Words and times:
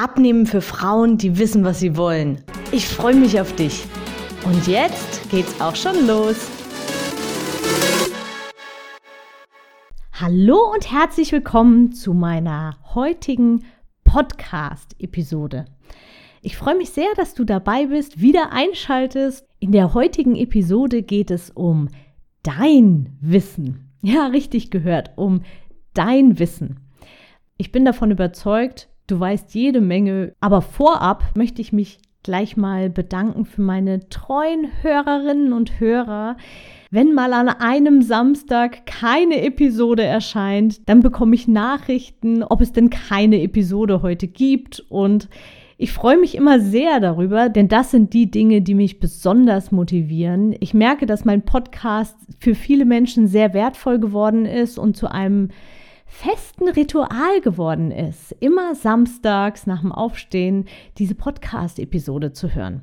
Abnehmen 0.00 0.46
für 0.46 0.60
Frauen, 0.60 1.18
die 1.18 1.38
wissen, 1.38 1.64
was 1.64 1.80
sie 1.80 1.96
wollen. 1.96 2.40
Ich 2.70 2.86
freue 2.86 3.16
mich 3.16 3.40
auf 3.40 3.56
dich. 3.56 3.84
Und 4.44 4.68
jetzt 4.68 5.28
geht's 5.28 5.60
auch 5.60 5.74
schon 5.74 6.06
los. 6.06 6.48
Hallo 10.12 10.72
und 10.72 10.92
herzlich 10.92 11.32
willkommen 11.32 11.90
zu 11.90 12.14
meiner 12.14 12.78
heutigen 12.94 13.64
Podcast-Episode. 14.04 15.64
Ich 16.42 16.56
freue 16.56 16.76
mich 16.76 16.90
sehr, 16.90 17.12
dass 17.16 17.34
du 17.34 17.42
dabei 17.42 17.86
bist, 17.86 18.20
wieder 18.20 18.52
einschaltest. 18.52 19.48
In 19.58 19.72
der 19.72 19.94
heutigen 19.94 20.36
Episode 20.36 21.02
geht 21.02 21.32
es 21.32 21.50
um 21.50 21.88
dein 22.44 23.16
Wissen. 23.20 23.90
Ja, 24.02 24.28
richtig 24.28 24.70
gehört, 24.70 25.10
um 25.16 25.42
dein 25.92 26.38
Wissen. 26.38 26.78
Ich 27.56 27.72
bin 27.72 27.84
davon 27.84 28.12
überzeugt, 28.12 28.88
du 29.08 29.18
weißt 29.18 29.54
jede 29.54 29.80
Menge, 29.80 30.34
aber 30.40 30.62
vorab 30.62 31.24
möchte 31.34 31.60
ich 31.60 31.72
mich 31.72 31.98
gleich 32.22 32.56
mal 32.56 32.90
bedanken 32.90 33.44
für 33.44 33.62
meine 33.62 34.08
treuen 34.08 34.68
Hörerinnen 34.82 35.52
und 35.52 35.80
Hörer. 35.80 36.36
Wenn 36.90 37.14
mal 37.14 37.32
an 37.32 37.48
einem 37.48 38.02
Samstag 38.02 38.86
keine 38.86 39.42
Episode 39.42 40.04
erscheint, 40.04 40.88
dann 40.88 41.00
bekomme 41.00 41.34
ich 41.34 41.48
Nachrichten, 41.48 42.42
ob 42.42 42.60
es 42.60 42.72
denn 42.72 42.90
keine 42.90 43.42
Episode 43.42 44.02
heute 44.02 44.28
gibt 44.28 44.80
und 44.88 45.28
ich 45.80 45.92
freue 45.92 46.18
mich 46.18 46.34
immer 46.34 46.58
sehr 46.58 46.98
darüber, 46.98 47.48
denn 47.48 47.68
das 47.68 47.92
sind 47.92 48.12
die 48.12 48.28
Dinge, 48.32 48.62
die 48.62 48.74
mich 48.74 48.98
besonders 48.98 49.70
motivieren. 49.70 50.56
Ich 50.58 50.74
merke, 50.74 51.06
dass 51.06 51.24
mein 51.24 51.42
Podcast 51.42 52.16
für 52.40 52.56
viele 52.56 52.84
Menschen 52.84 53.28
sehr 53.28 53.54
wertvoll 53.54 54.00
geworden 54.00 54.44
ist 54.44 54.76
und 54.76 54.96
zu 54.96 55.08
einem 55.08 55.50
festen 56.08 56.68
Ritual 56.68 57.40
geworden 57.42 57.92
ist, 57.92 58.32
immer 58.40 58.74
samstags 58.74 59.66
nach 59.66 59.82
dem 59.82 59.92
Aufstehen 59.92 60.64
diese 60.96 61.14
Podcast-Episode 61.14 62.32
zu 62.32 62.54
hören. 62.54 62.82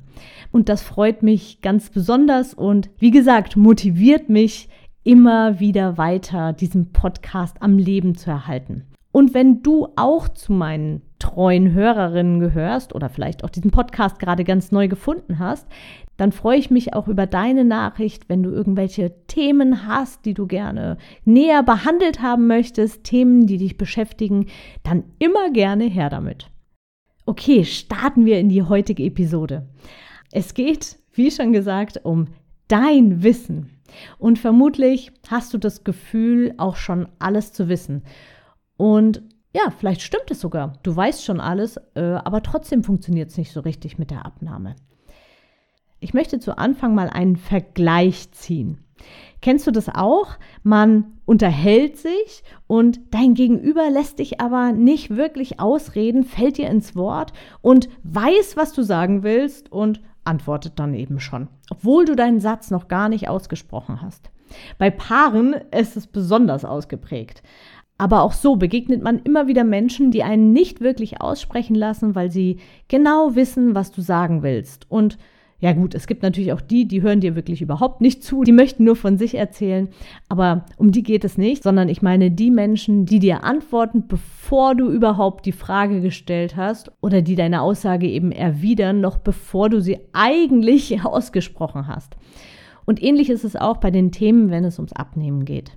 Und 0.52 0.68
das 0.68 0.82
freut 0.82 1.22
mich 1.22 1.60
ganz 1.60 1.90
besonders 1.90 2.54
und 2.54 2.88
wie 2.98 3.10
gesagt, 3.10 3.56
motiviert 3.56 4.30
mich 4.30 4.68
immer 5.02 5.60
wieder 5.60 5.98
weiter, 5.98 6.52
diesen 6.52 6.92
Podcast 6.92 7.60
am 7.60 7.78
Leben 7.78 8.16
zu 8.16 8.30
erhalten. 8.30 8.86
Und 9.12 9.34
wenn 9.34 9.62
du 9.62 9.88
auch 9.96 10.28
zu 10.28 10.52
meinen 10.52 11.02
treuen 11.18 11.72
Hörerinnen 11.72 12.40
gehörst 12.40 12.94
oder 12.94 13.08
vielleicht 13.08 13.44
auch 13.44 13.50
diesen 13.50 13.70
Podcast 13.70 14.18
gerade 14.18 14.44
ganz 14.44 14.72
neu 14.72 14.88
gefunden 14.88 15.38
hast, 15.38 15.66
dann 16.16 16.32
freue 16.32 16.58
ich 16.58 16.70
mich 16.70 16.94
auch 16.94 17.08
über 17.08 17.26
deine 17.26 17.64
Nachricht, 17.64 18.28
wenn 18.28 18.42
du 18.42 18.50
irgendwelche 18.50 19.12
Themen 19.26 19.86
hast, 19.86 20.24
die 20.24 20.34
du 20.34 20.46
gerne 20.46 20.96
näher 21.24 21.62
behandelt 21.62 22.22
haben 22.22 22.46
möchtest, 22.46 23.04
Themen, 23.04 23.46
die 23.46 23.58
dich 23.58 23.76
beschäftigen, 23.76 24.46
dann 24.82 25.04
immer 25.18 25.50
gerne 25.50 25.84
her 25.84 26.08
damit. 26.08 26.50
Okay, 27.26 27.64
starten 27.64 28.24
wir 28.24 28.38
in 28.38 28.48
die 28.48 28.62
heutige 28.62 29.02
Episode. 29.02 29.68
Es 30.32 30.54
geht, 30.54 30.98
wie 31.12 31.30
schon 31.30 31.52
gesagt, 31.52 32.00
um 32.04 32.28
dein 32.68 33.22
Wissen. 33.22 33.70
Und 34.18 34.38
vermutlich 34.38 35.12
hast 35.28 35.52
du 35.52 35.58
das 35.58 35.84
Gefühl, 35.84 36.54
auch 36.56 36.76
schon 36.76 37.08
alles 37.18 37.52
zu 37.52 37.68
wissen. 37.68 38.02
Und 38.76 39.22
ja, 39.56 39.70
vielleicht 39.70 40.02
stimmt 40.02 40.30
es 40.30 40.40
sogar. 40.40 40.74
Du 40.82 40.94
weißt 40.94 41.24
schon 41.24 41.40
alles, 41.40 41.78
äh, 41.94 42.02
aber 42.02 42.42
trotzdem 42.42 42.84
funktioniert 42.84 43.30
es 43.30 43.38
nicht 43.38 43.52
so 43.52 43.60
richtig 43.60 43.98
mit 43.98 44.10
der 44.10 44.26
Abnahme. 44.26 44.76
Ich 45.98 46.12
möchte 46.12 46.38
zu 46.38 46.58
Anfang 46.58 46.94
mal 46.94 47.08
einen 47.08 47.36
Vergleich 47.36 48.30
ziehen. 48.32 48.84
Kennst 49.40 49.66
du 49.66 49.70
das 49.70 49.88
auch? 49.88 50.28
Man 50.62 51.18
unterhält 51.24 51.96
sich 51.96 52.44
und 52.66 53.00
dein 53.12 53.32
Gegenüber 53.32 53.88
lässt 53.88 54.18
dich 54.18 54.42
aber 54.42 54.72
nicht 54.72 55.16
wirklich 55.16 55.58
ausreden, 55.58 56.24
fällt 56.24 56.58
dir 56.58 56.68
ins 56.68 56.94
Wort 56.94 57.32
und 57.62 57.88
weiß, 58.02 58.58
was 58.58 58.74
du 58.74 58.82
sagen 58.82 59.22
willst 59.22 59.72
und 59.72 60.02
antwortet 60.24 60.78
dann 60.78 60.92
eben 60.92 61.18
schon, 61.18 61.48
obwohl 61.70 62.04
du 62.04 62.14
deinen 62.14 62.40
Satz 62.40 62.70
noch 62.70 62.88
gar 62.88 63.08
nicht 63.08 63.28
ausgesprochen 63.28 64.02
hast. 64.02 64.30
Bei 64.78 64.90
Paaren 64.90 65.54
ist 65.70 65.96
es 65.96 66.06
besonders 66.06 66.64
ausgeprägt. 66.64 67.42
Aber 67.98 68.22
auch 68.22 68.32
so 68.32 68.56
begegnet 68.56 69.02
man 69.02 69.20
immer 69.20 69.46
wieder 69.46 69.64
Menschen, 69.64 70.10
die 70.10 70.22
einen 70.22 70.52
nicht 70.52 70.80
wirklich 70.80 71.20
aussprechen 71.20 71.74
lassen, 71.74 72.14
weil 72.14 72.30
sie 72.30 72.58
genau 72.88 73.34
wissen, 73.34 73.74
was 73.74 73.90
du 73.90 74.02
sagen 74.02 74.42
willst. 74.42 74.90
Und 74.90 75.18
ja 75.58 75.72
gut, 75.72 75.94
es 75.94 76.06
gibt 76.06 76.22
natürlich 76.22 76.52
auch 76.52 76.60
die, 76.60 76.86
die 76.86 77.00
hören 77.00 77.20
dir 77.20 77.34
wirklich 77.34 77.62
überhaupt 77.62 78.02
nicht 78.02 78.22
zu, 78.22 78.44
die 78.44 78.52
möchten 78.52 78.84
nur 78.84 78.96
von 78.96 79.16
sich 79.16 79.36
erzählen, 79.36 79.88
aber 80.28 80.66
um 80.76 80.92
die 80.92 81.02
geht 81.02 81.24
es 81.24 81.38
nicht, 81.38 81.62
sondern 81.62 81.88
ich 81.88 82.02
meine 82.02 82.30
die 82.30 82.50
Menschen, 82.50 83.06
die 83.06 83.20
dir 83.20 83.42
antworten, 83.42 84.06
bevor 84.06 84.74
du 84.74 84.90
überhaupt 84.90 85.46
die 85.46 85.52
Frage 85.52 86.02
gestellt 86.02 86.56
hast 86.56 86.92
oder 87.00 87.22
die 87.22 87.36
deine 87.36 87.62
Aussage 87.62 88.06
eben 88.06 88.32
erwidern, 88.32 89.00
noch 89.00 89.16
bevor 89.16 89.70
du 89.70 89.80
sie 89.80 89.98
eigentlich 90.12 91.02
ausgesprochen 91.04 91.86
hast. 91.86 92.16
Und 92.84 93.02
ähnlich 93.02 93.30
ist 93.30 93.44
es 93.44 93.56
auch 93.56 93.78
bei 93.78 93.90
den 93.90 94.12
Themen, 94.12 94.50
wenn 94.50 94.64
es 94.64 94.78
ums 94.78 94.92
Abnehmen 94.92 95.46
geht. 95.46 95.72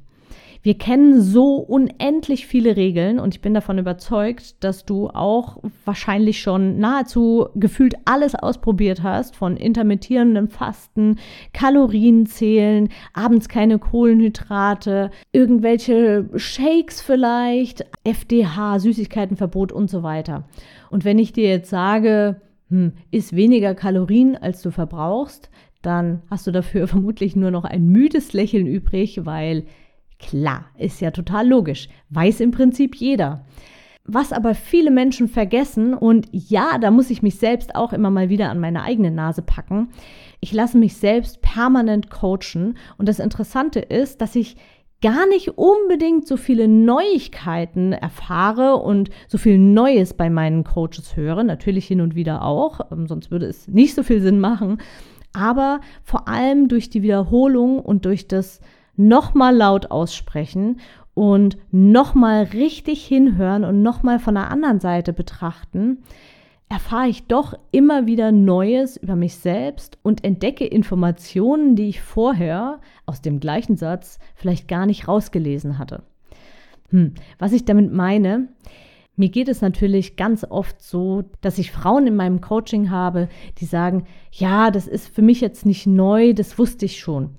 Wir 0.61 0.77
kennen 0.77 1.21
so 1.21 1.55
unendlich 1.55 2.45
viele 2.45 2.75
Regeln 2.75 3.19
und 3.19 3.33
ich 3.33 3.41
bin 3.41 3.53
davon 3.53 3.77
überzeugt, 3.77 4.61
dass 4.61 4.85
du 4.85 5.07
auch 5.07 5.57
wahrscheinlich 5.85 6.41
schon 6.41 6.79
nahezu 6.79 7.47
gefühlt 7.55 7.95
alles 8.03 8.35
ausprobiert 8.35 9.01
hast, 9.01 9.37
von 9.37 9.55
intermittierendem 9.55 10.49
Fasten, 10.49 11.17
Kalorienzählen, 11.53 12.89
abends 13.13 13.47
keine 13.47 13.79
Kohlenhydrate, 13.79 15.11
irgendwelche 15.31 16.29
Shakes 16.35 16.99
vielleicht, 17.01 17.85
FDH, 18.03 18.79
Süßigkeitenverbot 18.79 19.71
und 19.71 19.89
so 19.89 20.03
weiter. 20.03 20.43
Und 20.89 21.05
wenn 21.05 21.19
ich 21.19 21.31
dir 21.31 21.47
jetzt 21.47 21.69
sage, 21.69 22.41
hm, 22.69 22.91
isst 23.11 23.33
weniger 23.33 23.75
Kalorien, 23.75 24.35
als 24.35 24.61
du 24.61 24.71
verbrauchst, 24.71 25.49
dann 25.81 26.21
hast 26.29 26.47
du 26.47 26.51
dafür 26.51 26.87
vermutlich 26.89 27.37
nur 27.37 27.51
noch 27.51 27.63
ein 27.63 27.87
müdes 27.87 28.33
Lächeln 28.33 28.67
übrig, 28.67 29.25
weil 29.25 29.63
Klar, 30.19 30.65
ist 30.77 31.01
ja 31.01 31.11
total 31.11 31.47
logisch. 31.47 31.89
Weiß 32.09 32.41
im 32.41 32.51
Prinzip 32.51 32.95
jeder. 32.95 33.45
Was 34.03 34.33
aber 34.33 34.55
viele 34.55 34.91
Menschen 34.91 35.27
vergessen, 35.27 35.93
und 35.93 36.27
ja, 36.31 36.77
da 36.79 36.91
muss 36.91 37.09
ich 37.09 37.21
mich 37.21 37.35
selbst 37.35 37.75
auch 37.75 37.93
immer 37.93 38.09
mal 38.09 38.29
wieder 38.29 38.49
an 38.49 38.59
meine 38.59 38.83
eigene 38.83 39.11
Nase 39.11 39.41
packen, 39.41 39.89
ich 40.39 40.51
lasse 40.51 40.77
mich 40.77 40.95
selbst 40.95 41.41
permanent 41.41 42.09
coachen. 42.09 42.77
Und 42.97 43.07
das 43.07 43.19
Interessante 43.19 43.79
ist, 43.79 44.19
dass 44.21 44.35
ich 44.35 44.55
gar 45.01 45.27
nicht 45.27 45.57
unbedingt 45.57 46.27
so 46.27 46.37
viele 46.37 46.67
Neuigkeiten 46.67 47.93
erfahre 47.93 48.75
und 48.77 49.09
so 49.27 49.37
viel 49.37 49.57
Neues 49.57 50.13
bei 50.13 50.29
meinen 50.29 50.63
Coaches 50.63 51.15
höre. 51.15 51.43
Natürlich 51.43 51.87
hin 51.87 52.01
und 52.01 52.15
wieder 52.15 52.43
auch, 52.43 52.91
ähm, 52.91 53.07
sonst 53.07 53.31
würde 53.31 53.45
es 53.45 53.67
nicht 53.67 53.95
so 53.95 54.03
viel 54.03 54.21
Sinn 54.21 54.39
machen. 54.39 54.79
Aber 55.33 55.79
vor 56.03 56.27
allem 56.27 56.67
durch 56.67 56.89
die 56.89 57.03
Wiederholung 57.03 57.79
und 57.79 58.05
durch 58.05 58.27
das 58.27 58.59
nochmal 58.99 59.55
laut 59.55 59.91
aussprechen 59.91 60.79
und 61.13 61.57
nochmal 61.71 62.43
richtig 62.43 63.05
hinhören 63.05 63.63
und 63.63 63.81
nochmal 63.81 64.19
von 64.19 64.35
der 64.35 64.51
anderen 64.51 64.79
Seite 64.79 65.13
betrachten, 65.13 65.99
erfahre 66.67 67.07
ich 67.07 67.25
doch 67.25 67.57
immer 67.71 68.05
wieder 68.05 68.31
Neues 68.31 68.97
über 68.97 69.15
mich 69.15 69.35
selbst 69.35 69.97
und 70.03 70.23
entdecke 70.23 70.65
Informationen, 70.65 71.75
die 71.75 71.89
ich 71.89 72.01
vorher 72.01 72.79
aus 73.05 73.21
dem 73.21 73.39
gleichen 73.39 73.75
Satz 73.77 74.19
vielleicht 74.35 74.67
gar 74.67 74.85
nicht 74.85 75.07
rausgelesen 75.07 75.79
hatte. 75.79 76.03
Hm, 76.89 77.13
was 77.39 77.53
ich 77.53 77.65
damit 77.65 77.91
meine, 77.91 78.49
mir 79.15 79.29
geht 79.29 79.47
es 79.47 79.61
natürlich 79.61 80.17
ganz 80.17 80.45
oft 80.47 80.81
so, 80.81 81.23
dass 81.41 81.57
ich 81.57 81.71
Frauen 81.71 82.05
in 82.05 82.15
meinem 82.15 82.41
Coaching 82.41 82.89
habe, 82.89 83.29
die 83.59 83.65
sagen, 83.65 84.05
ja, 84.31 84.71
das 84.71 84.87
ist 84.87 85.07
für 85.07 85.21
mich 85.21 85.41
jetzt 85.41 85.65
nicht 85.65 85.87
neu, 85.87 86.33
das 86.33 86.59
wusste 86.59 86.85
ich 86.85 86.99
schon. 86.99 87.31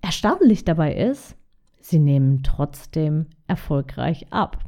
Erstaunlich 0.00 0.64
dabei 0.64 0.94
ist, 0.94 1.36
sie 1.80 1.98
nehmen 1.98 2.42
trotzdem 2.42 3.26
erfolgreich 3.46 4.26
ab. 4.30 4.58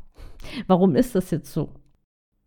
Warum 0.66 0.94
ist 0.96 1.14
das 1.14 1.30
jetzt 1.30 1.52
so? 1.52 1.70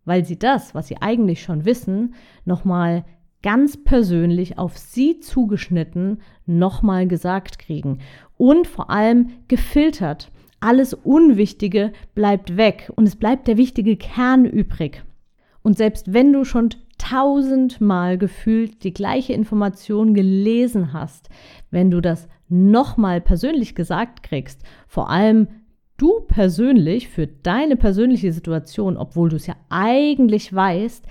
Weil 0.05 0.25
sie 0.25 0.37
das, 0.37 0.75
was 0.75 0.87
sie 0.87 0.97
eigentlich 1.01 1.41
schon 1.41 1.65
wissen, 1.65 2.15
nochmal 2.45 3.05
ganz 3.41 3.83
persönlich 3.83 4.57
auf 4.57 4.77
sie 4.77 5.19
zugeschnitten 5.19 6.21
nochmal 6.45 7.07
gesagt 7.07 7.59
kriegen 7.59 7.99
und 8.37 8.67
vor 8.67 8.89
allem 8.89 9.29
gefiltert. 9.47 10.31
Alles 10.59 10.93
Unwichtige 10.93 11.91
bleibt 12.15 12.57
weg 12.57 12.91
und 12.95 13.05
es 13.05 13.17
bleibt 13.17 13.47
der 13.47 13.57
wichtige 13.57 13.97
Kern 13.97 14.45
übrig. 14.45 15.03
Und 15.61 15.77
selbst 15.77 16.13
wenn 16.13 16.31
du 16.31 16.45
schon 16.45 16.69
tausendmal 16.97 18.17
gefühlt 18.17 18.83
die 18.83 18.93
gleiche 18.93 19.33
Information 19.33 20.13
gelesen 20.13 20.93
hast, 20.93 21.29
wenn 21.69 21.91
du 21.91 21.99
das 21.99 22.29
nochmal 22.53 23.19
persönlich 23.19 23.75
gesagt 23.75 24.23
kriegst, 24.23 24.61
vor 24.87 25.09
allem 25.09 25.47
du 25.97 26.21
persönlich 26.27 27.09
für 27.09 27.27
deine 27.27 27.75
persönliche 27.75 28.31
Situation, 28.31 28.95
obwohl 28.95 29.29
du 29.29 29.35
es 29.35 29.47
ja 29.47 29.55
eigentlich 29.69 30.53
weißt, 30.53 31.05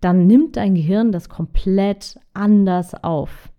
dann 0.00 0.26
nimmt 0.26 0.56
dein 0.56 0.74
Gehirn 0.74 1.12
das 1.12 1.28
komplett 1.28 2.18
anders 2.34 2.94
auf. 3.02 3.50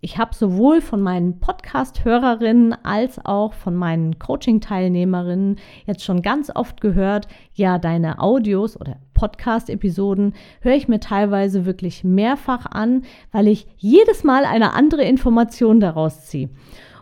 Ich 0.00 0.16
habe 0.16 0.32
sowohl 0.32 0.80
von 0.80 1.02
meinen 1.02 1.40
Podcast-Hörerinnen 1.40 2.72
als 2.84 3.24
auch 3.24 3.52
von 3.52 3.74
meinen 3.74 4.20
Coaching-Teilnehmerinnen 4.20 5.56
jetzt 5.86 6.04
schon 6.04 6.22
ganz 6.22 6.54
oft 6.54 6.80
gehört, 6.80 7.26
ja, 7.54 7.78
deine 7.78 8.20
Audios 8.20 8.80
oder 8.80 8.98
Podcast-Episoden 9.14 10.34
höre 10.60 10.76
ich 10.76 10.86
mir 10.86 11.00
teilweise 11.00 11.66
wirklich 11.66 12.04
mehrfach 12.04 12.66
an, 12.66 13.02
weil 13.32 13.48
ich 13.48 13.66
jedes 13.76 14.22
Mal 14.22 14.44
eine 14.44 14.72
andere 14.74 15.02
Information 15.02 15.80
daraus 15.80 16.26
ziehe. 16.26 16.50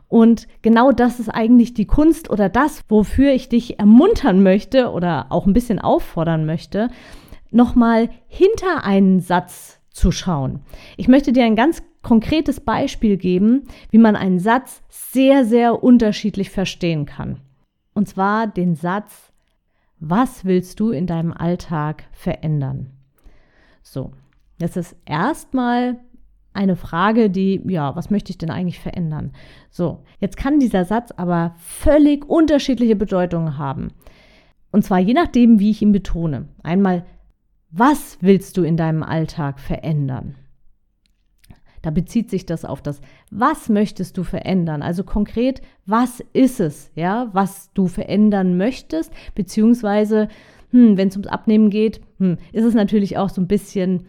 Und 0.08 0.46
genau 0.62 0.92
das 0.92 1.18
ist 1.18 1.28
eigentlich 1.28 1.74
die 1.74 1.86
Kunst 1.86 2.30
oder 2.30 2.48
das, 2.48 2.84
wofür 2.88 3.32
ich 3.32 3.48
dich 3.48 3.78
ermuntern 3.78 4.42
möchte 4.42 4.90
oder 4.90 5.26
auch 5.30 5.46
ein 5.46 5.52
bisschen 5.52 5.78
auffordern 5.78 6.46
möchte, 6.46 6.90
nochmal 7.50 8.08
hinter 8.28 8.84
einen 8.84 9.20
Satz 9.20 9.80
zu 9.90 10.12
schauen. 10.12 10.60
Ich 10.96 11.08
möchte 11.08 11.32
dir 11.32 11.44
ein 11.44 11.56
ganz 11.56 11.82
konkretes 12.02 12.60
Beispiel 12.60 13.16
geben, 13.16 13.64
wie 13.90 13.98
man 13.98 14.14
einen 14.14 14.38
Satz 14.38 14.82
sehr, 14.88 15.44
sehr 15.44 15.82
unterschiedlich 15.82 16.50
verstehen 16.50 17.06
kann. 17.06 17.40
Und 17.94 18.08
zwar 18.08 18.46
den 18.46 18.76
Satz, 18.76 19.32
was 19.98 20.44
willst 20.44 20.78
du 20.78 20.90
in 20.90 21.06
deinem 21.06 21.32
Alltag 21.32 22.04
verändern? 22.12 22.90
So, 23.82 24.12
das 24.58 24.76
ist 24.76 24.94
erstmal 25.06 25.96
eine 26.56 26.76
Frage, 26.76 27.30
die, 27.30 27.62
ja, 27.66 27.94
was 27.94 28.10
möchte 28.10 28.30
ich 28.30 28.38
denn 28.38 28.50
eigentlich 28.50 28.80
verändern? 28.80 29.32
So, 29.70 30.02
jetzt 30.18 30.36
kann 30.36 30.58
dieser 30.58 30.84
Satz 30.84 31.12
aber 31.16 31.54
völlig 31.58 32.28
unterschiedliche 32.28 32.96
Bedeutungen 32.96 33.58
haben. 33.58 33.92
Und 34.72 34.82
zwar 34.82 34.98
je 34.98 35.14
nachdem, 35.14 35.58
wie 35.60 35.70
ich 35.70 35.82
ihn 35.82 35.92
betone. 35.92 36.48
Einmal, 36.62 37.04
was 37.70 38.18
willst 38.20 38.56
du 38.56 38.62
in 38.62 38.76
deinem 38.76 39.02
Alltag 39.02 39.60
verändern? 39.60 40.34
Da 41.82 41.90
bezieht 41.90 42.30
sich 42.30 42.46
das 42.46 42.64
auf 42.64 42.82
das, 42.82 43.00
was 43.30 43.68
möchtest 43.68 44.18
du 44.18 44.24
verändern? 44.24 44.82
Also 44.82 45.04
konkret, 45.04 45.62
was 45.84 46.20
ist 46.32 46.58
es, 46.58 46.90
ja, 46.96 47.28
was 47.32 47.70
du 47.74 47.86
verändern 47.86 48.56
möchtest? 48.56 49.12
Beziehungsweise, 49.36 50.26
hm, 50.72 50.96
wenn 50.96 51.08
es 51.08 51.14
ums 51.16 51.28
Abnehmen 51.28 51.70
geht, 51.70 52.00
hm, 52.18 52.38
ist 52.52 52.64
es 52.64 52.74
natürlich 52.74 53.18
auch 53.18 53.28
so 53.28 53.40
ein 53.40 53.46
bisschen, 53.46 54.06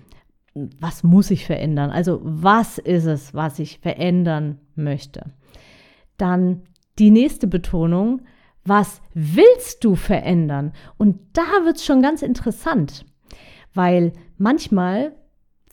was 0.79 1.03
muss 1.03 1.31
ich 1.31 1.45
verändern? 1.45 1.89
Also, 1.91 2.19
was 2.23 2.77
ist 2.77 3.05
es, 3.05 3.33
was 3.33 3.59
ich 3.59 3.79
verändern 3.79 4.59
möchte? 4.75 5.31
Dann 6.17 6.63
die 6.99 7.11
nächste 7.11 7.47
Betonung, 7.47 8.21
was 8.65 9.01
willst 9.13 9.83
du 9.83 9.95
verändern? 9.95 10.73
Und 10.97 11.19
da 11.33 11.63
wird 11.63 11.77
es 11.77 11.85
schon 11.85 12.01
ganz 12.01 12.21
interessant, 12.21 13.05
weil 13.73 14.13
manchmal 14.37 15.13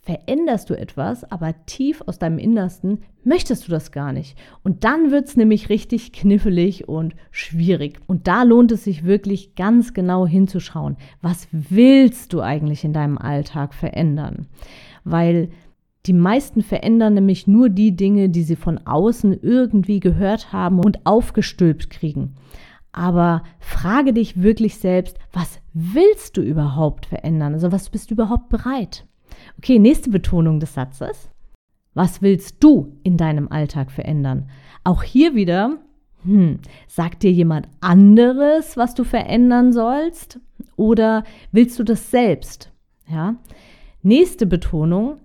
veränderst 0.05 0.69
du 0.69 0.75
etwas, 0.79 1.25
aber 1.25 1.55
tief 1.67 2.03
aus 2.07 2.19
deinem 2.19 2.39
Innersten 2.39 3.03
möchtest 3.25 3.67
du 3.67 3.71
das 3.71 3.91
gar 3.91 4.13
nicht. 4.13 4.37
Und 4.63 4.85
dann 4.85 5.11
wird 5.11 5.27
es 5.27 5.37
nämlich 5.37 5.71
richtig 5.71 6.13
knifflig 6.13 6.89
und 6.89 7.15
schwierig. 7.31 8.01
Und 8.07 8.29
da 8.29 8.43
lohnt 8.43 8.71
es 8.71 8.85
sich 8.85 9.05
wirklich 9.05 9.55
ganz 9.55 9.95
genau 9.95 10.27
hinzuschauen. 10.27 10.97
Was 11.23 11.49
willst 11.53 12.35
du 12.35 12.43
eigentlich 12.43 12.85
in 12.85 12.93
deinem 12.93 13.17
Alltag 13.17 13.73
verändern? 13.73 14.47
Weil 15.05 15.49
die 16.05 16.13
meisten 16.13 16.63
verändern 16.63 17.15
nämlich 17.15 17.47
nur 17.47 17.71
die 17.71 17.97
Dinge, 17.97 18.29
die 18.29 18.43
sie 18.43 18.57
von 18.57 18.79
außen 18.87 19.41
irgendwie 19.43 20.01
gehört 20.01 20.53
haben 20.53 20.81
und 20.81 21.07
aufgestülpt 21.07 21.89
kriegen. 21.89 22.35
Aber 22.93 23.43
frage 23.59 24.13
dich 24.13 24.43
wirklich 24.43 24.77
selbst, 24.77 25.19
was 25.33 25.61
willst 25.73 26.37
du 26.37 26.43
überhaupt 26.43 27.07
verändern? 27.07 27.55
Also 27.55 27.73
was 27.73 27.89
bist 27.89 28.11
du 28.11 28.15
überhaupt 28.15 28.51
bereit? 28.51 29.07
Okay, 29.59 29.79
nächste 29.79 30.11
Betonung 30.11 30.61
des 30.61 30.75
Satzes. 30.75 31.29
Was 31.95 32.23
willst 32.23 32.63
du 32.63 32.97
in 33.03 33.17
deinem 33.17 33.49
Alltag 33.49 33.91
verändern? 33.91 34.51
Auch 34.83 35.03
hier 35.03 35.35
wieder, 35.35 35.79
hm, 36.25 36.59
sagt 36.89 37.23
dir 37.23 37.31
jemand 37.31 37.69
anderes, 37.81 38.77
was 38.77 38.95
du 38.95 39.05
verändern 39.05 39.73
sollst? 39.73 40.41
Oder 40.77 41.25
willst 41.53 41.79
du 41.79 41.85
das 41.85 42.11
selbst? 42.11 42.71
Ja. 43.09 43.37
Nächste 44.03 44.47
Betonung. 44.47 45.21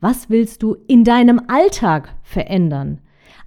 Was 0.00 0.28
willst 0.30 0.62
du 0.62 0.76
in 0.86 1.04
deinem 1.04 1.42
Alltag 1.48 2.14
verändern? 2.22 3.00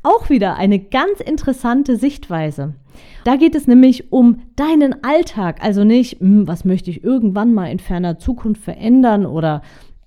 Auch 0.04 0.30
wieder 0.30 0.56
eine 0.56 0.80
ganz 0.80 1.20
interessante 1.20 1.98
Sichtweise. 1.98 2.76
Da 3.24 3.36
geht 3.36 3.56
es 3.56 3.68
nämlich 3.68 4.12
um 4.12 4.42
deinen 4.56 5.04
Alltag, 5.04 5.64
also 5.64 5.84
nicht, 5.84 6.20
hm, 6.20 6.48
was 6.48 6.66
möchte 6.66 6.90
ich 6.90 7.04
irgendwann 7.04 7.54
mal 7.54 7.70
in 7.70 7.80
ferner 7.80 8.18
Zukunft 8.18 8.64
verändern 8.64 9.26
oder 9.26 9.62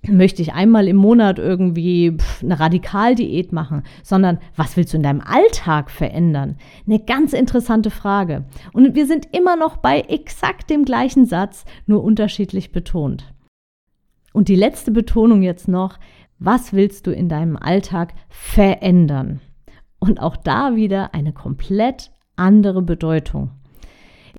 möchte 0.09 0.43
ich 0.43 0.55
einmal 0.55 0.89
im 0.89 0.97
Monat 0.97 1.39
irgendwie 1.39 2.17
eine 2.43 2.59
Radikaldiät 2.59 3.53
machen, 3.53 3.83
sondern 4.03 4.39
was 4.57 4.77
willst 4.77 4.93
du 4.93 4.97
in 4.97 5.03
deinem 5.03 5.21
Alltag 5.21 5.91
verändern? 5.91 6.57
Eine 6.87 7.01
ganz 7.01 7.33
interessante 7.33 7.91
Frage. 7.91 8.45
Und 8.73 8.95
wir 8.95 9.07
sind 9.07 9.29
immer 9.33 9.57
noch 9.57 9.77
bei 9.77 10.01
exakt 10.01 10.71
dem 10.71 10.85
gleichen 10.85 11.27
Satz, 11.27 11.65
nur 11.87 12.03
unterschiedlich 12.03 12.73
betont. 12.73 13.35
Und 14.33 14.49
die 14.49 14.57
letzte 14.57 14.91
Betonung 14.91 15.43
jetzt 15.43 15.69
noch, 15.69 15.99
was 16.39 16.73
willst 16.73 17.07
du 17.07 17.13
in 17.13 17.29
deinem 17.29 17.57
Alltag 17.57 18.15
verändern? 18.29 19.41
Und 19.99 20.21
auch 20.21 20.37
da 20.37 20.77
wieder 20.77 21.13
eine 21.13 21.33
komplett 21.33 22.11
andere 22.37 22.81
Bedeutung. 22.81 23.51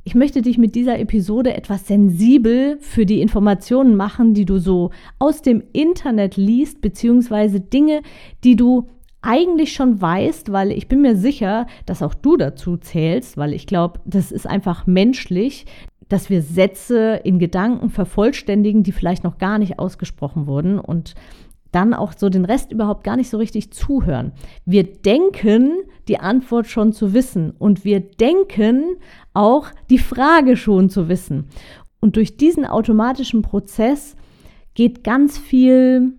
Ich 0.04 0.16
möchte 0.16 0.42
dich 0.42 0.58
mit 0.58 0.76
dieser 0.76 1.00
Episode 1.00 1.54
etwas 1.54 1.88
sensibel 1.88 2.78
für 2.80 3.06
die 3.06 3.22
Informationen 3.22 3.96
machen, 3.96 4.34
die 4.34 4.46
du 4.46 4.58
so 4.58 4.92
aus 5.20 5.42
dem 5.42 5.64
Internet 5.74 6.38
liest, 6.38 6.82
beziehungsweise 6.82 7.60
Dinge, 7.60 8.02
die 8.44 8.56
du 8.56 8.90
eigentlich 9.22 9.74
schon 9.74 10.02
weißt, 10.02 10.52
weil 10.52 10.72
ich 10.72 10.88
bin 10.88 11.02
mir 11.02 11.16
sicher, 11.16 11.68
dass 11.86 12.02
auch 12.02 12.14
du 12.14 12.38
dazu 12.38 12.78
zählst, 12.78 13.38
weil 13.38 13.54
ich 13.54 13.68
glaube, 13.68 14.00
das 14.06 14.32
ist 14.32 14.48
einfach 14.48 14.88
menschlich, 14.88 15.66
dass 16.10 16.30
wir 16.30 16.42
Sätze 16.42 17.22
in 17.24 17.40
Gedanken 17.40 17.90
vervollständigen, 17.90 18.84
die 18.84 18.92
vielleicht 18.92 19.24
noch 19.24 19.38
gar 19.38 19.60
nicht 19.60 19.80
ausgesprochen 19.80 20.48
wurden. 20.48 20.80
Und 20.80 21.16
dann 21.72 21.94
auch 21.94 22.14
so 22.18 22.30
den 22.30 22.46
Rest 22.46 22.72
überhaupt 22.72 23.04
gar 23.04 23.16
nicht 23.16 23.30
so 23.30 23.38
richtig 23.38 23.72
zuhören. 23.72 24.34
Wir 24.66 24.84
denken, 24.84 25.74
die 26.08 26.20
Antwort 26.20 26.68
schon 26.68 26.94
zu 26.94 27.14
wissen 27.14 27.52
und 27.52 27.86
wir 27.86 28.00
denken 28.00 28.98
auch 29.34 29.68
die 29.90 29.98
Frage 29.98 30.58
schon 30.58 30.90
zu 30.90 31.08
wissen. 31.08 31.48
Und 32.00 32.16
durch 32.16 32.36
diesen 32.36 32.66
automatischen 32.66 33.42
Prozess 33.42 34.16
geht 34.74 35.04
ganz 35.04 35.38
viel, 35.38 36.14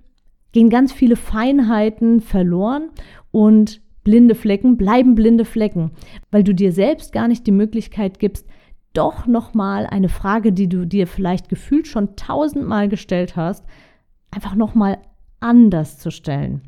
gehen 0.52 0.70
ganz 0.70 0.92
viele 0.92 1.16
Feinheiten 1.16 2.20
verloren 2.20 2.90
und 3.30 3.80
blinde 4.04 4.34
Flecken 4.34 4.76
bleiben 4.76 5.14
blinde 5.14 5.44
Flecken, 5.44 5.92
weil 6.30 6.44
du 6.44 6.54
dir 6.54 6.72
selbst 6.72 7.12
gar 7.12 7.28
nicht 7.28 7.46
die 7.46 7.52
Möglichkeit 7.52 8.18
gibst, 8.18 8.46
doch 8.94 9.26
nochmal 9.26 9.86
eine 9.86 10.08
Frage, 10.08 10.52
die 10.52 10.68
du 10.68 10.86
dir 10.86 11.06
vielleicht 11.06 11.48
gefühlt 11.48 11.86
schon 11.86 12.14
tausendmal 12.16 12.88
gestellt 12.88 13.36
hast, 13.36 13.64
einfach 14.30 14.54
nochmal 14.54 14.98
anders 15.42 15.98
zu 15.98 16.10
stellen. 16.10 16.62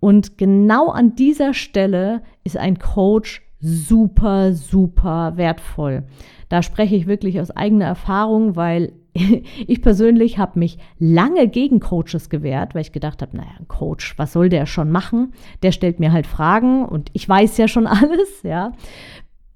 Und 0.00 0.38
genau 0.38 0.88
an 0.88 1.14
dieser 1.14 1.54
Stelle 1.54 2.22
ist 2.42 2.56
ein 2.56 2.78
Coach 2.78 3.42
super, 3.60 4.54
super 4.54 5.36
wertvoll. 5.36 6.04
Da 6.48 6.62
spreche 6.62 6.96
ich 6.96 7.06
wirklich 7.06 7.40
aus 7.40 7.50
eigener 7.50 7.84
Erfahrung, 7.84 8.56
weil 8.56 8.92
ich 9.14 9.82
persönlich 9.82 10.38
habe 10.38 10.58
mich 10.58 10.78
lange 10.98 11.48
gegen 11.48 11.80
Coaches 11.80 12.30
gewehrt, 12.30 12.74
weil 12.74 12.82
ich 12.82 12.92
gedacht 12.92 13.22
habe, 13.22 13.36
naja, 13.36 13.50
ein 13.58 13.68
Coach, 13.68 14.18
was 14.18 14.32
soll 14.32 14.48
der 14.48 14.66
schon 14.66 14.90
machen? 14.90 15.32
Der 15.62 15.72
stellt 15.72 16.00
mir 16.00 16.12
halt 16.12 16.26
Fragen 16.26 16.84
und 16.84 17.10
ich 17.12 17.28
weiß 17.28 17.56
ja 17.58 17.68
schon 17.68 17.86
alles, 17.86 18.42
ja, 18.42 18.72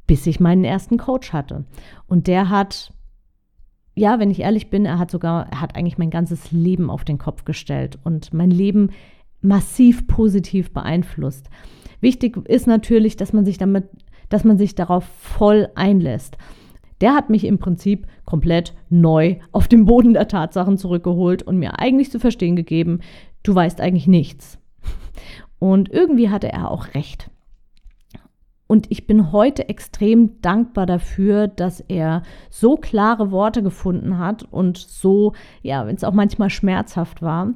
bis 0.06 0.26
ich 0.26 0.40
meinen 0.40 0.64
ersten 0.64 0.98
Coach 0.98 1.32
hatte. 1.32 1.64
Und 2.06 2.26
der 2.26 2.50
hat 2.50 2.92
ja, 3.94 4.18
wenn 4.18 4.30
ich 4.30 4.40
ehrlich 4.40 4.70
bin, 4.70 4.86
er 4.86 4.98
hat 4.98 5.10
sogar, 5.10 5.48
er 5.50 5.60
hat 5.60 5.76
eigentlich 5.76 5.98
mein 5.98 6.10
ganzes 6.10 6.50
Leben 6.50 6.90
auf 6.90 7.04
den 7.04 7.18
Kopf 7.18 7.44
gestellt 7.44 7.98
und 8.02 8.32
mein 8.34 8.50
Leben 8.50 8.90
massiv 9.40 10.06
positiv 10.06 10.72
beeinflusst. 10.72 11.48
Wichtig 12.00 12.36
ist 12.48 12.66
natürlich, 12.66 13.16
dass 13.16 13.32
man 13.32 13.44
sich 13.44 13.58
damit, 13.58 13.84
dass 14.28 14.44
man 14.44 14.58
sich 14.58 14.74
darauf 14.74 15.04
voll 15.04 15.68
einlässt. 15.74 16.36
Der 17.00 17.14
hat 17.14 17.30
mich 17.30 17.44
im 17.44 17.58
Prinzip 17.58 18.06
komplett 18.24 18.74
neu 18.88 19.36
auf 19.52 19.68
den 19.68 19.84
Boden 19.84 20.14
der 20.14 20.28
Tatsachen 20.28 20.78
zurückgeholt 20.78 21.42
und 21.42 21.58
mir 21.58 21.78
eigentlich 21.78 22.10
zu 22.10 22.18
verstehen 22.18 22.56
gegeben, 22.56 23.00
du 23.42 23.54
weißt 23.54 23.80
eigentlich 23.80 24.06
nichts. 24.06 24.58
Und 25.58 25.90
irgendwie 25.90 26.30
hatte 26.30 26.52
er 26.52 26.70
auch 26.70 26.94
recht. 26.94 27.30
Und 28.66 28.90
ich 28.90 29.06
bin 29.06 29.32
heute 29.32 29.68
extrem 29.68 30.40
dankbar 30.40 30.86
dafür, 30.86 31.48
dass 31.48 31.80
er 31.80 32.22
so 32.50 32.76
klare 32.76 33.30
Worte 33.30 33.62
gefunden 33.62 34.18
hat 34.18 34.44
und 34.50 34.78
so, 34.78 35.34
ja, 35.62 35.86
wenn 35.86 35.96
es 35.96 36.04
auch 36.04 36.14
manchmal 36.14 36.50
schmerzhaft 36.50 37.20
war. 37.20 37.52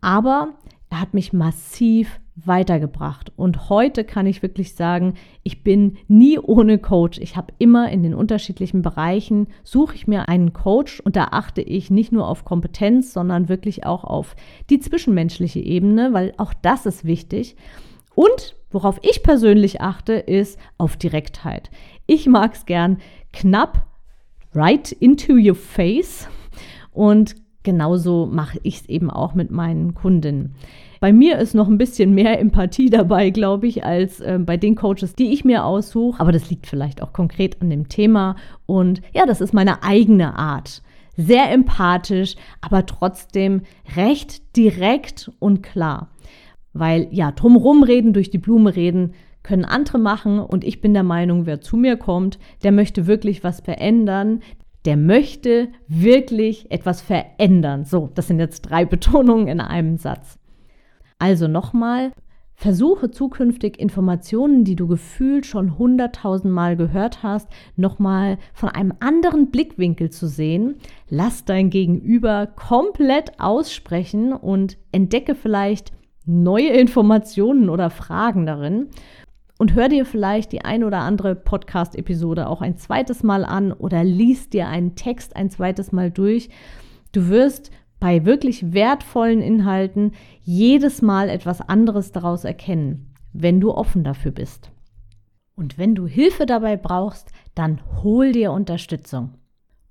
Aber 0.00 0.54
er 0.90 1.00
hat 1.00 1.14
mich 1.14 1.32
massiv 1.32 2.20
weitergebracht. 2.46 3.32
Und 3.36 3.68
heute 3.68 4.04
kann 4.04 4.26
ich 4.26 4.42
wirklich 4.42 4.74
sagen, 4.74 5.14
ich 5.42 5.62
bin 5.62 5.98
nie 6.08 6.38
ohne 6.38 6.78
Coach. 6.78 7.18
Ich 7.18 7.36
habe 7.36 7.52
immer 7.58 7.90
in 7.90 8.02
den 8.02 8.14
unterschiedlichen 8.14 8.82
Bereichen, 8.82 9.48
suche 9.62 9.94
ich 9.94 10.06
mir 10.06 10.28
einen 10.28 10.52
Coach 10.52 11.00
und 11.00 11.16
da 11.16 11.28
achte 11.32 11.60
ich 11.60 11.90
nicht 11.90 12.12
nur 12.12 12.26
auf 12.26 12.44
Kompetenz, 12.44 13.12
sondern 13.12 13.48
wirklich 13.48 13.86
auch 13.86 14.04
auf 14.04 14.34
die 14.68 14.80
zwischenmenschliche 14.80 15.60
Ebene, 15.60 16.12
weil 16.12 16.34
auch 16.38 16.54
das 16.54 16.86
ist 16.86 17.04
wichtig. 17.04 17.56
Und 18.20 18.54
worauf 18.70 19.00
ich 19.00 19.22
persönlich 19.22 19.80
achte, 19.80 20.12
ist 20.12 20.58
auf 20.76 20.98
Direktheit. 20.98 21.70
Ich 22.06 22.26
mag 22.26 22.52
es 22.52 22.66
gern 22.66 22.98
knapp, 23.32 23.86
right 24.54 24.92
into 24.92 25.32
your 25.32 25.54
face. 25.54 26.28
Und 26.92 27.34
genauso 27.62 28.26
mache 28.26 28.60
ich 28.62 28.82
es 28.82 28.88
eben 28.90 29.08
auch 29.08 29.32
mit 29.32 29.50
meinen 29.50 29.94
Kundinnen. 29.94 30.54
Bei 31.00 31.14
mir 31.14 31.38
ist 31.38 31.54
noch 31.54 31.66
ein 31.66 31.78
bisschen 31.78 32.14
mehr 32.14 32.38
Empathie 32.38 32.90
dabei, 32.90 33.30
glaube 33.30 33.66
ich, 33.66 33.86
als 33.86 34.20
äh, 34.20 34.38
bei 34.38 34.58
den 34.58 34.74
Coaches, 34.74 35.14
die 35.14 35.32
ich 35.32 35.46
mir 35.46 35.64
aussuche. 35.64 36.20
Aber 36.20 36.30
das 36.30 36.50
liegt 36.50 36.66
vielleicht 36.66 37.02
auch 37.02 37.14
konkret 37.14 37.62
an 37.62 37.70
dem 37.70 37.88
Thema. 37.88 38.36
Und 38.66 39.00
ja, 39.14 39.24
das 39.24 39.40
ist 39.40 39.54
meine 39.54 39.82
eigene 39.82 40.36
Art. 40.36 40.82
Sehr 41.16 41.50
empathisch, 41.50 42.34
aber 42.60 42.84
trotzdem 42.84 43.62
recht 43.96 44.56
direkt 44.56 45.30
und 45.38 45.62
klar. 45.62 46.10
Weil 46.72 47.08
ja, 47.10 47.32
drumherum 47.32 47.82
reden, 47.82 48.12
durch 48.12 48.30
die 48.30 48.38
Blume 48.38 48.76
reden, 48.76 49.12
können 49.42 49.64
andere 49.64 49.98
machen. 49.98 50.38
Und 50.38 50.64
ich 50.64 50.80
bin 50.80 50.94
der 50.94 51.02
Meinung, 51.02 51.46
wer 51.46 51.60
zu 51.60 51.76
mir 51.76 51.96
kommt, 51.96 52.38
der 52.62 52.72
möchte 52.72 53.06
wirklich 53.06 53.42
was 53.42 53.60
verändern. 53.60 54.40
Der 54.84 54.96
möchte 54.96 55.68
wirklich 55.88 56.70
etwas 56.70 57.02
verändern. 57.02 57.84
So, 57.84 58.10
das 58.14 58.28
sind 58.28 58.38
jetzt 58.38 58.62
drei 58.62 58.84
Betonungen 58.86 59.48
in 59.48 59.60
einem 59.60 59.96
Satz. 59.96 60.38
Also 61.18 61.48
nochmal, 61.48 62.12
versuche 62.60 63.10
zukünftig 63.10 63.78
Informationen, 63.78 64.64
die 64.64 64.76
du 64.76 64.86
gefühlt 64.86 65.46
schon 65.46 65.78
hunderttausend 65.78 66.52
Mal 66.52 66.76
gehört 66.76 67.22
hast, 67.22 67.48
nochmal 67.76 68.36
von 68.52 68.68
einem 68.68 68.92
anderen 69.00 69.50
Blickwinkel 69.50 70.10
zu 70.10 70.28
sehen. 70.28 70.76
Lass 71.08 71.46
dein 71.46 71.70
Gegenüber 71.70 72.46
komplett 72.46 73.40
aussprechen 73.40 74.34
und 74.34 74.76
entdecke 74.92 75.34
vielleicht 75.34 75.92
neue 76.26 76.68
Informationen 76.68 77.68
oder 77.68 77.90
Fragen 77.90 78.46
darin. 78.46 78.88
Und 79.58 79.74
hör 79.74 79.88
dir 79.88 80.06
vielleicht 80.06 80.52
die 80.52 80.64
ein 80.64 80.84
oder 80.84 81.00
andere 81.00 81.34
Podcast-Episode 81.34 82.48
auch 82.48 82.62
ein 82.62 82.78
zweites 82.78 83.22
Mal 83.22 83.44
an 83.44 83.72
oder 83.72 84.04
lies 84.04 84.48
dir 84.48 84.68
einen 84.68 84.94
Text 84.94 85.36
ein 85.36 85.50
zweites 85.50 85.92
Mal 85.92 86.10
durch. 86.10 86.48
Du 87.12 87.28
wirst 87.28 87.70
bei 87.98 88.24
wirklich 88.24 88.72
wertvollen 88.72 89.42
Inhalten 89.42 90.12
jedes 90.40 91.02
Mal 91.02 91.28
etwas 91.28 91.60
anderes 91.60 92.12
daraus 92.12 92.44
erkennen, 92.44 93.14
wenn 93.34 93.60
du 93.60 93.72
offen 93.72 94.02
dafür 94.02 94.30
bist. 94.32 94.70
Und 95.54 95.76
wenn 95.76 95.94
du 95.94 96.06
Hilfe 96.06 96.46
dabei 96.46 96.78
brauchst, 96.78 97.30
dann 97.54 97.80
hol 98.02 98.32
dir 98.32 98.52
Unterstützung. 98.52 99.34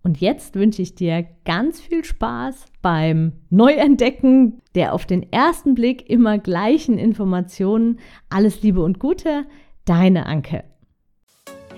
Und 0.09 0.21
jetzt 0.21 0.55
wünsche 0.55 0.81
ich 0.81 0.95
dir 0.95 1.23
ganz 1.45 1.79
viel 1.79 2.03
Spaß 2.03 2.65
beim 2.81 3.33
Neuentdecken 3.51 4.59
der 4.73 4.95
auf 4.95 5.05
den 5.05 5.31
ersten 5.31 5.75
Blick 5.75 6.09
immer 6.09 6.39
gleichen 6.39 6.97
Informationen. 6.97 7.99
Alles 8.27 8.63
Liebe 8.63 8.81
und 8.81 8.97
Gute, 8.97 9.45
deine 9.85 10.25
Anke. 10.25 10.63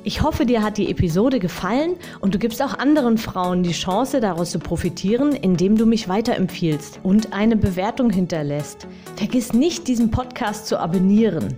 Ich 0.05 0.21
hoffe, 0.21 0.45
dir 0.45 0.63
hat 0.63 0.77
die 0.77 0.89
Episode 0.89 1.39
gefallen 1.39 1.95
und 2.21 2.33
du 2.33 2.39
gibst 2.39 2.63
auch 2.63 2.79
anderen 2.79 3.17
Frauen 3.17 3.63
die 3.63 3.73
Chance, 3.73 4.21
daraus 4.21 4.51
zu 4.51 4.59
profitieren, 4.59 5.33
indem 5.33 5.77
du 5.77 5.85
mich 5.85 6.07
weiterempfiehlst 6.07 7.01
und 7.03 7.33
eine 7.33 7.57
Bewertung 7.57 8.11
hinterlässt. 8.11 8.87
Vergiss 9.17 9.51
nicht, 9.51 9.89
diesen 9.89 10.09
Podcast 10.09 10.67
zu 10.67 10.79
abonnieren. 10.79 11.57